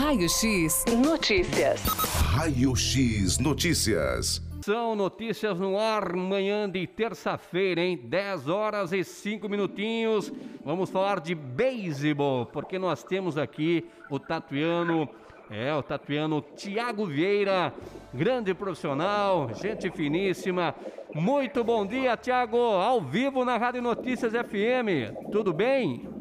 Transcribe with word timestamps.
Raio 0.00 0.28
X 0.28 0.84
Notícias. 0.96 1.82
Raio 1.82 2.76
X 2.76 3.38
Notícias. 3.40 4.40
São 4.62 4.94
notícias 4.94 5.58
no 5.58 5.76
ar, 5.76 6.14
manhã 6.14 6.70
de 6.70 6.86
terça-feira, 6.86 7.80
hein? 7.80 7.98
10 8.04 8.48
horas 8.48 8.92
e 8.92 9.02
5 9.02 9.48
minutinhos. 9.48 10.32
Vamos 10.64 10.88
falar 10.88 11.18
de 11.18 11.34
beisebol, 11.34 12.46
porque 12.46 12.78
nós 12.78 13.02
temos 13.02 13.36
aqui 13.36 13.84
o 14.08 14.20
tatuiano, 14.20 15.08
é, 15.50 15.74
o 15.74 15.82
tatuiano 15.82 16.44
Tiago 16.54 17.04
Vieira, 17.04 17.74
grande 18.14 18.54
profissional, 18.54 19.50
gente 19.52 19.90
finíssima. 19.90 20.76
Muito 21.12 21.64
bom 21.64 21.84
dia, 21.84 22.16
Tiago, 22.16 22.56
ao 22.56 23.00
vivo 23.00 23.44
na 23.44 23.56
Rádio 23.56 23.82
Notícias 23.82 24.32
FM. 24.32 25.28
Tudo 25.32 25.52
bem? 25.52 26.17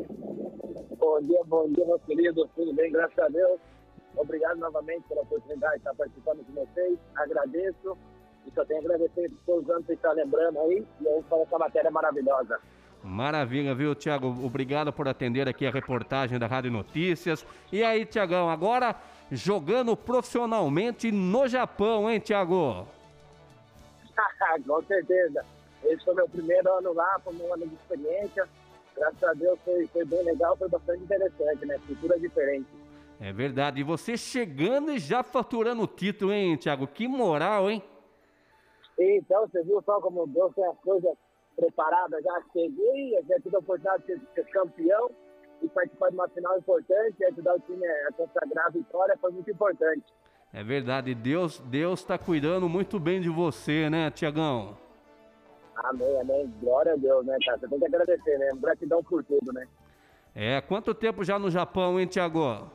Bom 1.08 1.22
dia, 1.22 1.42
bom 1.46 1.70
dia, 1.70 1.86
meu 1.86 2.00
querido. 2.00 2.50
Tudo 2.54 2.74
bem, 2.74 2.92
graças 2.92 3.18
a 3.18 3.30
Deus. 3.30 3.62
Obrigado 4.18 4.58
novamente 4.58 5.08
pela 5.08 5.22
oportunidade 5.22 5.76
de 5.76 5.80
estar 5.80 5.96
participando 5.96 6.46
com 6.46 6.66
vocês. 6.66 7.00
Agradeço. 7.16 7.98
E 8.46 8.52
só 8.52 8.66
tenho 8.66 8.82
a 8.82 8.84
agradecer 8.84 9.30
por 9.30 9.40
todos 9.46 9.64
os 9.64 9.70
anos 9.70 9.86
que 9.86 9.94
está 9.94 10.12
lembrando 10.12 10.60
aí. 10.60 10.86
E 11.00 11.06
eu 11.06 11.24
falo 11.30 11.44
essa 11.44 11.58
matéria 11.58 11.90
maravilhosa. 11.90 12.60
Maravilha, 13.02 13.74
viu, 13.74 13.96
Tiago? 13.96 14.28
Obrigado 14.46 14.92
por 14.92 15.08
atender 15.08 15.48
aqui 15.48 15.66
a 15.66 15.72
reportagem 15.72 16.38
da 16.38 16.46
Rádio 16.46 16.72
Notícias. 16.72 17.46
E 17.72 17.86
aí, 17.86 18.06
Tiagão, 18.06 18.50
agora 18.50 18.94
jogando 19.32 19.96
profissionalmente 19.96 21.10
no 21.10 21.48
Japão, 21.48 22.12
hein, 22.12 22.20
Tiago? 22.20 22.86
com 24.68 24.84
certeza. 24.84 25.46
Esse 25.86 26.04
foi 26.04 26.16
meu 26.16 26.28
primeiro 26.28 26.70
ano 26.70 26.92
lá, 26.92 27.18
foi 27.24 27.34
um 27.34 27.54
ano 27.54 27.66
de 27.66 27.76
experiência. 27.76 28.46
Graças 28.98 29.24
a 29.24 29.34
Deus 29.34 29.60
foi, 29.64 29.86
foi 29.88 30.06
bem 30.06 30.24
legal, 30.24 30.58
foi 30.58 30.68
bastante 30.70 31.04
interessante, 31.04 31.66
né? 31.66 31.80
Cultura 31.86 32.20
diferente. 32.20 32.68
É 33.20 33.32
verdade. 33.32 33.80
E 33.80 33.84
você 33.84 34.18
chegando 34.18 34.92
e 34.92 35.00
já 35.00 35.24
faturando 35.24 35.84
o 35.84 35.88
título, 35.88 36.32
hein, 36.32 36.56
Tiago? 36.56 36.88
Que 36.88 37.08
moral, 37.08 37.70
hein? 37.70 37.84
Então, 39.00 39.48
você 39.48 39.64
viu 39.64 39.82
só 39.84 40.00
como 40.02 40.26
Deus 40.28 40.54
tem 40.56 40.66
as 40.66 40.78
coisas 40.80 41.16
preparadas. 41.56 42.24
Já 42.24 42.42
cheguei, 42.54 43.18
já 43.28 43.40
tive 43.40 43.56
a 43.56 43.60
oportunidade 43.60 44.04
de 44.04 44.14
ser, 44.14 44.22
ser 44.34 44.46
campeão 44.50 45.12
e 45.62 45.68
participar 45.70 46.10
de 46.10 46.16
uma 46.16 46.30
final 46.30 46.58
importante, 46.58 47.26
ajudar 47.26 47.56
o 47.56 47.60
time 47.60 47.86
a 47.88 48.12
consagrar 48.14 48.66
a 48.68 48.70
vitória, 48.70 49.18
foi 49.20 49.32
muito 49.32 49.50
importante. 49.50 50.06
É 50.54 50.64
verdade. 50.64 51.14
Deus 51.14 51.60
Deus 51.60 52.00
está 52.00 52.18
cuidando 52.18 52.70
muito 52.70 53.00
bem 53.00 53.20
de 53.20 53.30
você, 53.30 53.90
né, 53.90 54.10
Tiagão? 54.12 54.78
Amém, 55.84 56.20
amém. 56.22 56.54
Glória 56.62 56.94
a 56.94 56.96
Deus, 56.96 57.26
né, 57.26 57.38
cara? 57.46 57.58
Você 57.60 57.68
tem 57.68 57.80
que 57.80 57.86
agradecer, 57.86 58.38
né? 58.40 58.50
Gratidão 58.56 59.04
por 59.04 59.24
tudo, 59.24 59.54
né? 59.54 59.68
É, 60.34 60.62
quanto 60.62 60.94
tempo 60.94 61.24
já 61.24 61.38
no 61.38 61.50
Japão, 61.50 62.00
hein, 62.00 62.08
Tiago? 62.08 62.70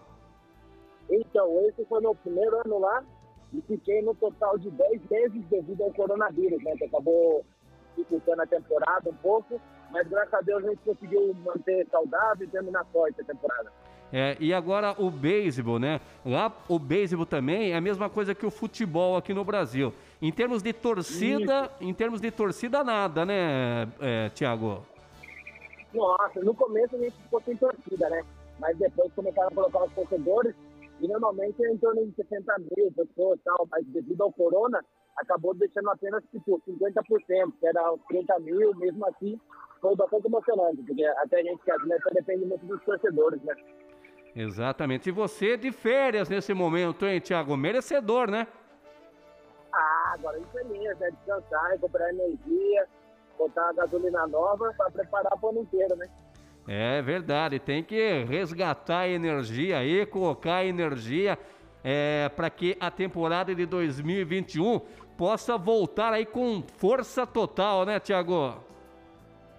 Então, 1.10 1.60
esse 1.66 1.84
foi 1.84 2.00
meu 2.00 2.14
primeiro 2.14 2.60
ano 2.64 2.78
lá 2.78 3.04
e 3.52 3.60
fiquei 3.62 4.02
no 4.02 4.14
total 4.14 4.58
de 4.58 4.70
10 4.70 5.10
meses 5.10 5.44
devido 5.46 5.82
ao 5.82 5.92
coronavírus, 5.92 6.62
né? 6.62 6.74
Que 6.76 6.84
acabou 6.84 7.44
dificultando 7.96 8.42
a 8.42 8.46
temporada 8.46 9.10
um 9.10 9.16
pouco, 9.16 9.60
mas 9.90 10.08
graças 10.08 10.32
a 10.34 10.40
Deus 10.40 10.64
a 10.64 10.68
gente 10.70 10.80
conseguiu 10.84 11.34
manter 11.44 11.86
saudável 11.90 12.46
e 12.46 12.50
terminar 12.50 12.84
forte 12.86 13.20
a 13.20 13.24
temporada. 13.24 13.70
É, 14.12 14.36
e 14.38 14.52
agora 14.52 14.94
o 14.98 15.10
beisebol, 15.10 15.78
né? 15.78 15.98
Lá 16.24 16.52
o 16.68 16.78
beisebol 16.78 17.24
também 17.24 17.72
é 17.72 17.76
a 17.76 17.80
mesma 17.80 18.10
coisa 18.10 18.34
que 18.34 18.44
o 18.44 18.50
futebol 18.50 19.16
aqui 19.16 19.32
no 19.32 19.44
Brasil. 19.44 19.92
Em 20.22 20.30
termos 20.30 20.62
de 20.62 20.72
torcida, 20.72 21.64
Isso. 21.64 21.90
em 21.90 21.92
termos 21.92 22.20
de 22.20 22.30
torcida 22.30 22.84
nada, 22.84 23.26
né, 23.26 23.88
é, 24.00 24.28
Tiago? 24.28 24.86
Nossa, 25.92 26.40
no 26.40 26.54
começo 26.54 26.94
a 26.94 26.98
gente 27.00 27.16
ficou 27.24 27.42
sem 27.42 27.56
torcida, 27.56 28.08
né? 28.08 28.22
Mas 28.60 28.78
depois 28.78 29.12
começaram 29.14 29.48
a 29.48 29.50
colocar 29.50 29.82
os 29.82 29.92
torcedores 29.92 30.54
e 31.00 31.08
normalmente 31.08 31.64
é 31.64 31.72
em 31.72 31.76
torno 31.76 32.06
de 32.06 32.14
60 32.14 32.56
mil 32.76 32.92
pessoas 32.92 33.40
e 33.40 33.42
tal, 33.42 33.66
mas 33.68 33.84
devido 33.88 34.22
ao 34.22 34.32
corona, 34.32 34.80
acabou 35.16 35.54
deixando 35.54 35.90
apenas 35.90 36.22
tipo 36.30 36.62
50%, 36.68 37.52
que 37.58 37.66
era 37.66 37.92
30 38.08 38.38
mil, 38.38 38.76
mesmo 38.76 39.04
assim, 39.08 39.40
foi 39.80 39.96
bastante 39.96 40.28
emocionante, 40.28 40.82
porque 40.82 41.04
até 41.04 41.40
a 41.40 41.42
gente 41.42 41.64
que 41.64 41.70
atleta 41.72 42.10
depende 42.14 42.46
muito 42.46 42.64
dos 42.64 42.80
torcedores, 42.84 43.42
né? 43.42 43.56
Exatamente. 44.36 45.08
E 45.08 45.12
você 45.12 45.56
de 45.56 45.72
férias 45.72 46.28
nesse 46.28 46.54
momento, 46.54 47.04
hein, 47.04 47.20
Thiago? 47.20 47.56
Merecedor, 47.56 48.30
né? 48.30 48.46
Agora 50.12 50.38
isso 50.38 50.58
é 50.58 50.64
minha, 50.64 50.94
né? 50.94 51.10
Descansar, 51.10 51.70
recuperar 51.70 52.10
energia, 52.10 52.86
botar 53.38 53.70
a 53.70 53.72
gasolina 53.72 54.26
nova 54.26 54.72
para 54.76 54.90
preparar 54.90 55.32
o 55.40 55.48
ano 55.48 55.60
inteiro, 55.60 55.96
né? 55.96 56.08
É 56.68 57.02
verdade, 57.02 57.58
tem 57.58 57.82
que 57.82 58.22
resgatar 58.24 59.00
a 59.00 59.08
energia 59.08 59.78
aí, 59.78 60.06
colocar 60.06 60.56
a 60.56 60.64
energia 60.64 61.36
é, 61.82 62.28
para 62.36 62.48
que 62.48 62.76
a 62.78 62.90
temporada 62.90 63.52
de 63.52 63.66
2021 63.66 64.80
possa 65.16 65.58
voltar 65.58 66.12
aí 66.12 66.24
com 66.24 66.62
força 66.76 67.26
total, 67.26 67.84
né, 67.84 67.98
Tiago? 67.98 68.54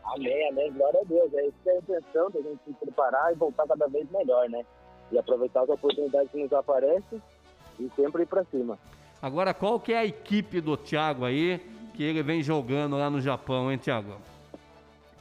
Amém, 0.05 0.49
amém, 0.49 0.71
glória 0.71 1.01
a 1.01 1.03
Deus. 1.03 1.33
É 1.33 1.47
isso 1.47 1.57
que 1.63 1.69
é 1.69 1.73
a 1.73 1.77
intenção 1.77 2.29
da 2.29 2.41
gente 2.41 2.59
se 2.65 2.73
preparar 2.73 3.33
e 3.33 3.35
voltar 3.35 3.67
cada 3.67 3.87
vez 3.87 4.09
melhor, 4.11 4.47
né? 4.49 4.63
E 5.11 5.17
aproveitar 5.17 5.63
as 5.63 5.69
oportunidades 5.69 6.31
que 6.31 6.41
nos 6.41 6.53
aparecem 6.53 7.21
e 7.79 7.89
sempre 7.95 8.23
ir 8.23 8.27
para 8.27 8.45
cima. 8.45 8.77
Agora, 9.23 9.53
qual 9.53 9.79
que 9.79 9.93
é 9.93 9.99
a 9.99 10.05
equipe 10.05 10.59
do 10.59 10.75
Thiago 10.75 11.23
aí 11.23 11.57
que 11.93 12.03
ele 12.03 12.21
vem 12.21 12.43
jogando 12.43 12.97
lá 12.97 13.09
no 13.09 13.21
Japão, 13.21 13.71
hein, 13.71 13.77
Thiago? 13.77 14.17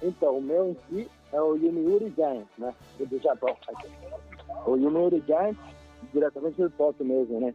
Então, 0.02 0.38
o 0.38 0.42
meu 0.42 0.70
em 0.70 0.76
si 0.88 1.08
é 1.32 1.40
o 1.40 1.54
Yomiuri 1.54 2.12
Giants, 2.16 2.48
né? 2.58 2.74
Do 2.98 3.18
Japão. 3.20 3.56
O 4.66 4.74
Yomiuri 4.74 5.22
Giants, 5.24 5.56
diretamente 6.12 6.60
do 6.60 6.68
Tóquio 6.70 7.06
mesmo, 7.06 7.38
né? 7.38 7.54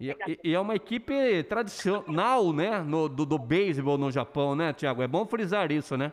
E, 0.00 0.10
e, 0.10 0.38
e, 0.44 0.54
é 0.54 0.60
uma 0.60 0.76
equipe 0.76 1.42
tradicional, 1.48 2.52
né? 2.52 2.80
No, 2.80 3.08
do, 3.08 3.26
do 3.26 3.36
beisebol 3.36 3.98
no 3.98 4.12
Japão, 4.12 4.54
né, 4.54 4.72
Thiago? 4.72 5.02
É 5.02 5.08
bom 5.08 5.26
frisar 5.26 5.72
isso, 5.72 5.96
né? 5.96 6.12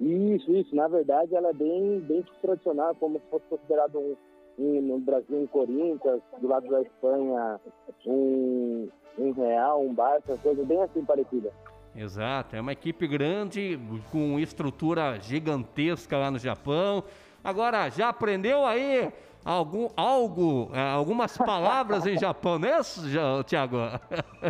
Isso, 0.00 0.52
isso. 0.52 0.74
Na 0.74 0.88
verdade, 0.88 1.32
ela 1.32 1.50
é 1.50 1.54
bem, 1.54 2.00
bem 2.00 2.24
tradicional, 2.40 2.92
como 2.96 3.20
se 3.20 3.26
fosse 3.30 3.44
considerado 3.48 4.00
um, 4.00 4.16
um, 4.58 4.80
no 4.82 4.98
Brasil 4.98 5.38
um 5.38 5.46
Corinthians, 5.46 6.20
do 6.40 6.48
lado 6.48 6.68
da 6.68 6.82
Espanha 6.82 7.60
um, 8.06 8.88
um 9.18 9.32
Real, 9.32 9.82
um 9.82 9.94
Barça, 9.94 10.38
coisa 10.42 10.64
bem 10.64 10.82
assim 10.82 11.04
parecida. 11.04 11.52
Exato, 11.94 12.56
é 12.56 12.60
uma 12.60 12.72
equipe 12.72 13.06
grande, 13.06 13.78
com 14.10 14.38
estrutura 14.38 15.18
gigantesca 15.20 16.16
lá 16.16 16.30
no 16.30 16.38
Japão. 16.38 17.04
Agora, 17.44 17.90
já 17.90 18.08
aprendeu 18.08 18.64
aí 18.64 19.12
algum, 19.44 19.88
algo, 19.96 20.70
é, 20.72 20.80
algumas 20.80 21.36
palavras 21.36 22.06
em 22.06 22.16
japonês, 22.18 22.98
Tiago? 23.46 23.76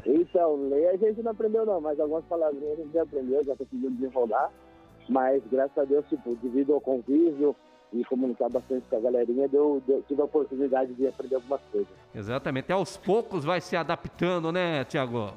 Então, 0.07 0.69
ler 0.69 0.89
a 0.89 0.97
gente 0.97 1.23
não 1.23 1.33
aprendeu 1.33 1.67
não, 1.67 1.81
mas 1.81 1.99
algumas 1.99 2.25
palavrinhas 2.27 2.79
a 2.79 2.83
gente 2.83 2.93
já 2.93 3.03
aprendeu, 3.03 3.45
já 3.45 3.57
conseguiu 3.57 3.91
desenrolar. 3.91 4.51
Mas 5.09 5.43
graças 5.51 5.77
a 5.77 5.85
Deus, 5.85 6.07
tipo, 6.09 6.37
devido 6.37 6.75
ao 6.75 6.81
convívio 6.81 7.57
e 7.93 8.05
comunicar 8.05 8.49
bastante 8.49 8.85
com 8.89 8.97
a 8.97 9.01
galerinha, 9.01 9.49
deu, 9.49 9.83
deu, 9.87 10.03
tive 10.09 10.23
a 10.23 10.25
oportunidade 10.25 10.95
de 10.95 11.07
aprender 11.07 11.35
algumas 11.35 11.61
coisas. 11.71 11.89
Exatamente. 12.15 12.73
Aos 12.73 12.97
poucos 12.97 13.45
vai 13.45 13.61
se 13.61 13.77
adaptando, 13.77 14.51
né, 14.51 14.85
Tiago? 14.85 15.33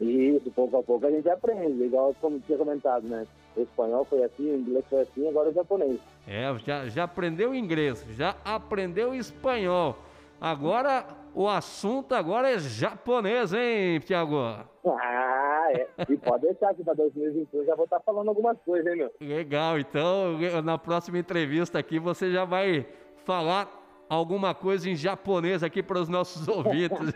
Isso, 0.00 0.50
pouco 0.50 0.76
a 0.78 0.82
pouco 0.82 1.06
a 1.06 1.10
gente 1.10 1.28
aprende, 1.28 1.84
igual 1.84 2.14
como 2.20 2.40
tinha 2.40 2.58
comentado, 2.58 3.06
né? 3.06 3.26
O 3.56 3.62
espanhol 3.62 4.04
foi 4.04 4.24
assim, 4.24 4.50
o 4.50 4.56
inglês 4.56 4.84
foi 4.90 5.02
assim, 5.02 5.28
agora 5.28 5.50
o 5.50 5.52
japonês. 5.52 6.00
É, 6.26 6.52
já, 6.66 6.88
já 6.88 7.04
aprendeu 7.04 7.54
inglês, 7.54 8.04
já 8.10 8.34
aprendeu 8.44 9.14
espanhol. 9.14 9.96
Agora 10.40 11.06
o 11.32 11.48
assunto 11.48 12.14
agora 12.14 12.50
é 12.50 12.58
japonês, 12.58 13.52
hein, 13.52 14.00
Tiago? 14.00 14.36
Ah, 14.86 15.53
é. 15.72 15.88
E 16.08 16.16
pode 16.16 16.46
deixar 16.46 16.74
que 16.74 16.84
para 16.84 16.94
2021 16.94 17.64
já 17.64 17.74
vou 17.74 17.84
estar 17.84 17.98
tá 17.98 18.04
falando 18.04 18.28
algumas 18.28 18.58
coisas, 18.60 18.86
hein, 18.86 18.98
meu? 18.98 19.10
Legal, 19.20 19.78
então 19.78 20.38
na 20.62 20.78
próxima 20.78 21.18
entrevista 21.18 21.78
aqui 21.78 21.98
você 21.98 22.30
já 22.30 22.44
vai 22.44 22.86
falar 23.24 23.68
alguma 24.08 24.54
coisa 24.54 24.88
em 24.88 24.94
japonês 24.94 25.62
aqui 25.62 25.82
para 25.82 25.98
os 25.98 26.08
nossos 26.08 26.46
ouvintes. 26.48 27.12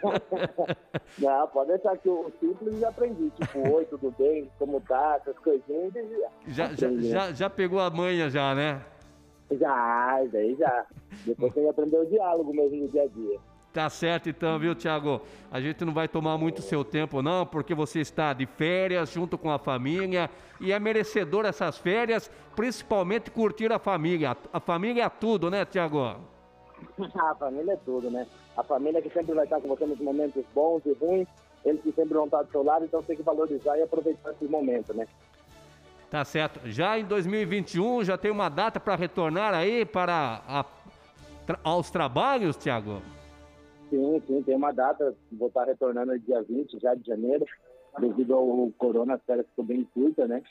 Não, 1.19 1.47
pode 1.49 1.71
deixar 1.71 1.97
que 1.97 2.09
o 2.09 2.31
simples 2.41 2.79
já 2.81 2.89
aprendi, 2.89 3.31
tipo, 3.31 3.75
oi, 3.75 3.85
tudo 3.87 4.15
bem, 4.19 4.51
como 4.59 4.81
tá, 4.81 5.17
essas 5.21 5.39
coisinhas. 5.39 5.93
Já, 6.47 6.73
já, 6.75 6.91
já, 7.01 7.33
já 7.33 7.51
pegou 7.51 7.81
a 7.81 7.91
manha 7.91 8.31
já, 8.31 8.55
né? 8.55 8.83
Já, 9.51 10.25
daí 10.31 10.55
já. 10.57 10.87
Depois 11.25 11.53
tem 11.55 11.65
que 11.65 11.71
aprender 11.71 11.99
o 11.99 12.07
diálogo 12.07 12.53
mesmo 12.53 12.77
no 12.77 12.89
dia 12.89 13.03
a 13.03 13.07
dia. 13.07 13.39
Tá 13.79 13.89
certo 13.89 14.29
então, 14.29 14.59
viu, 14.59 14.75
Thiago? 14.75 15.23
A 15.53 15.61
gente 15.61 15.85
não 15.85 15.95
vai 15.95 16.09
tomar 16.09 16.37
muito 16.37 16.61
seu 16.63 16.85
tempo, 16.85 17.23
não, 17.23 17.47
porque 17.47 17.77
você 17.77 18.01
está 18.01 18.33
de 18.33 18.45
férias 18.45 19.13
junto 19.13 19.39
com 19.39 19.53
a 19.53 19.57
família 19.57 20.29
e 20.61 20.73
é 20.73 20.81
merecedor 20.81 21.47
essas 21.47 21.79
férias, 21.79 22.29
principalmente 22.57 23.31
curtir 23.31 23.71
a 23.71 23.79
família. 23.79 24.37
A 24.53 24.59
família 24.59 25.05
é 25.05 25.09
tudo, 25.09 25.49
né, 25.49 25.65
Thiago? 25.65 26.17
a 26.99 27.35
família 27.37 27.75
é 27.75 27.77
tudo, 27.77 28.11
né? 28.11 28.27
A 28.57 28.65
família 28.65 29.01
que 29.01 29.11
sempre 29.11 29.33
vai 29.33 29.45
estar 29.45 29.61
com 29.61 29.69
você 29.69 29.87
nos 29.87 30.01
momentos 30.01 30.45
bons 30.53 30.85
e 30.85 30.93
ruins, 30.95 31.29
eles 31.65 31.81
que 31.81 31.93
sempre 31.93 32.15
vão 32.15 32.25
estar 32.25 32.43
do 32.43 32.51
seu 32.51 32.65
lado, 32.65 32.85
então 32.85 33.01
tem 33.01 33.17
que 33.17 33.23
valorizar 33.23 33.79
e 33.79 33.83
aproveitar 33.83 34.33
esse 34.33 34.47
momento, 34.47 34.93
né? 34.93 35.07
Tá 36.11 36.25
certo. 36.25 36.69
Já 36.69 36.99
em 36.99 37.05
2021 37.05 38.03
já 38.03 38.19
tem 38.19 38.33
uma 38.33 38.49
data 38.49 38.81
para 38.81 38.97
retornar 38.97 39.55
aí 39.55 39.85
para 39.85 40.43
a 40.49 40.65
aos 41.63 41.91
trabalhos, 41.93 42.57
Tiago? 42.57 43.01
Sim, 43.91 44.23
sim, 44.27 44.43
tem 44.43 44.57
uma 44.57 44.73
data, 44.73 45.15
vou 45.33 45.49
estar 45.49 45.65
retornando 45.65 46.19
dia 46.19 46.43
20 46.43 46.79
já 46.79 46.95
de 46.95 47.07
janeiro, 47.07 47.45
devido 47.99 48.35
ao 48.35 48.71
corona, 48.77 49.15
a 49.15 49.19
férias 49.19 49.47
ficou 49.49 49.65
bem 49.65 49.85
curta, 49.95 50.27
né? 50.27 50.43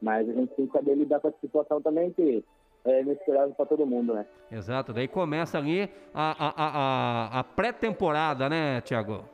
Mas 0.00 0.28
a 0.28 0.32
gente 0.32 0.54
tem 0.54 0.66
que 0.66 0.72
saber 0.72 0.94
lidar 0.94 1.20
com 1.20 1.28
essa 1.28 1.38
situação 1.40 1.80
também, 1.80 2.10
que 2.12 2.44
é 2.84 3.02
inesperado 3.02 3.52
para 3.54 3.66
todo 3.66 3.86
mundo, 3.86 4.14
né? 4.14 4.26
Exato, 4.50 4.92
daí 4.92 5.08
começa 5.08 5.58
ali 5.58 5.90
a, 6.14 6.46
a, 6.46 6.54
a, 6.56 7.40
a 7.40 7.44
pré-temporada, 7.44 8.48
né, 8.48 8.80
Tiago? 8.80 9.24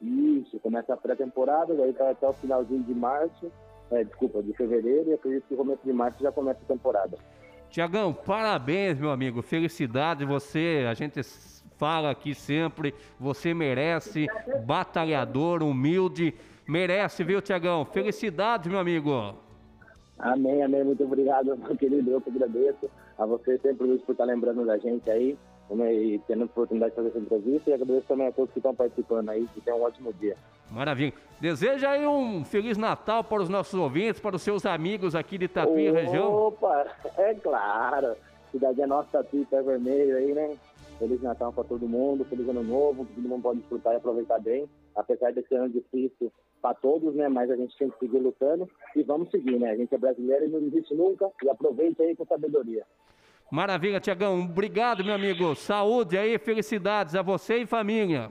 Isso, 0.00 0.58
começa 0.60 0.94
a 0.94 0.96
pré-temporada, 0.96 1.74
daí 1.74 1.92
vai 1.92 2.12
até 2.12 2.26
o 2.28 2.32
finalzinho 2.32 2.82
de 2.84 2.94
março, 2.94 3.50
é, 3.90 4.04
desculpa, 4.04 4.42
de 4.42 4.52
fevereiro, 4.54 5.10
e 5.10 5.14
acredito 5.14 5.44
que 5.48 5.54
no 5.54 5.58
começo 5.58 5.82
de 5.84 5.92
março 5.92 6.22
já 6.22 6.30
começa 6.30 6.60
a 6.62 6.68
temporada. 6.68 7.18
Tiagão, 7.68 8.14
parabéns, 8.14 8.98
meu 8.98 9.10
amigo. 9.10 9.42
Felicidade, 9.42 10.24
você, 10.24 10.86
a 10.88 10.94
gente 10.94 11.20
fala 11.78 12.10
aqui 12.10 12.34
sempre, 12.34 12.92
você 13.18 13.54
merece, 13.54 14.26
batalhador, 14.66 15.62
humilde, 15.62 16.34
merece, 16.66 17.22
viu, 17.22 17.40
Tiagão? 17.40 17.84
Felicidades, 17.84 18.68
meu 18.68 18.80
amigo. 18.80 19.34
Amém, 20.18 20.62
amém. 20.62 20.82
Muito 20.82 21.04
obrigado, 21.04 21.56
meu 21.56 21.76
querido. 21.76 22.10
Eu 22.10 22.20
que 22.20 22.30
agradeço 22.30 22.90
a 23.16 23.24
você 23.24 23.56
sempre, 23.58 23.86
Luiz, 23.86 24.02
por 24.02 24.12
estar 24.12 24.24
lembrando 24.24 24.66
da 24.66 24.76
gente 24.76 25.08
aí 25.08 25.38
e 25.70 26.20
tendo 26.26 26.42
a 26.42 26.46
oportunidade 26.46 26.90
de 26.90 26.96
fazer 26.96 27.08
essa 27.10 27.18
entrevista. 27.18 27.70
E 27.70 27.72
agradeço 27.74 28.06
também 28.08 28.26
a 28.26 28.32
todos 28.32 28.52
que 28.52 28.58
estão 28.58 28.74
participando 28.74 29.28
aí. 29.28 29.46
Que 29.54 29.60
tenham 29.60 29.78
um 29.78 29.84
ótimo 29.84 30.12
dia. 30.14 30.36
Maravilha. 30.72 31.12
Deseja 31.40 31.90
aí 31.90 32.04
um 32.04 32.44
Feliz 32.44 32.76
Natal 32.76 33.22
para 33.22 33.40
os 33.40 33.48
nossos 33.48 33.74
ouvintes, 33.74 34.20
para 34.20 34.34
os 34.34 34.42
seus 34.42 34.66
amigos 34.66 35.14
aqui 35.14 35.38
de 35.38 35.46
Tatuí, 35.46 35.90
região. 35.92 36.32
Opa, 36.32 36.86
é 37.16 37.34
claro. 37.34 38.16
Cidade 38.50 38.80
é 38.80 38.86
nossa, 38.86 39.22
Tatuí, 39.22 39.44
pé 39.44 39.62
vermelho 39.62 40.16
aí, 40.16 40.32
né? 40.32 40.56
Feliz 40.98 41.22
Natal 41.22 41.52
para 41.52 41.64
todo 41.64 41.88
mundo, 41.88 42.24
feliz 42.24 42.48
ano 42.48 42.62
novo, 42.62 43.06
que 43.06 43.14
todo 43.14 43.28
mundo 43.28 43.42
pode 43.42 43.60
desfrutar 43.60 43.94
e 43.94 43.96
aproveitar 43.96 44.40
bem. 44.40 44.68
Apesar 44.96 45.32
desse 45.32 45.54
ano 45.54 45.68
difícil 45.68 46.32
para 46.60 46.74
todos, 46.74 47.14
né? 47.14 47.28
Mas 47.28 47.50
a 47.50 47.56
gente 47.56 47.76
tem 47.78 47.88
que 47.88 47.98
seguir 47.98 48.18
lutando 48.18 48.68
e 48.96 49.02
vamos 49.02 49.30
seguir, 49.30 49.58
né? 49.58 49.70
A 49.70 49.76
gente 49.76 49.94
é 49.94 49.98
brasileiro 49.98 50.46
e 50.46 50.48
não 50.48 50.60
desiste 50.60 50.94
nunca 50.94 51.30
e 51.42 51.48
aproveita 51.48 52.02
aí 52.02 52.16
com 52.16 52.26
sabedoria. 52.26 52.84
Maravilha, 53.50 54.00
Tiagão. 54.00 54.42
Obrigado, 54.42 55.04
meu 55.04 55.14
amigo. 55.14 55.54
Saúde 55.54 56.18
aí, 56.18 56.36
felicidades 56.38 57.14
a 57.14 57.22
você 57.22 57.58
e 57.58 57.66
família. 57.66 58.30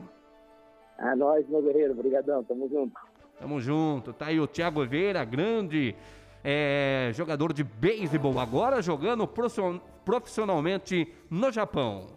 A 0.97 1.15
nós, 1.15 1.47
meu 1.47 1.61
guerreiro. 1.61 1.93
Obrigadão. 1.93 2.43
Tamo 2.43 2.67
junto. 2.67 2.99
Tamo 3.39 3.61
junto. 3.61 4.13
Tá 4.13 4.27
aí 4.27 4.39
o 4.39 4.47
Thiago 4.47 4.81
Oliveira, 4.81 5.23
grande 5.23 5.95
é, 6.43 7.11
jogador 7.13 7.53
de 7.53 7.63
beisebol, 7.63 8.39
agora 8.39 8.81
jogando 8.81 9.27
profissionalmente 10.05 11.07
no 11.29 11.51
Japão. 11.51 12.16